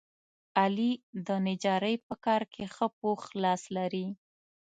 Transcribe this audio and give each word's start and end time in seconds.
علي 0.59 0.91
د 1.27 1.27
نجارۍ 1.45 1.95
په 2.07 2.13
کار 2.25 2.41
کې 2.53 2.63
ښه 2.73 2.87
پوخ 2.99 3.21
لاس 3.43 3.61
لري. 3.77 4.07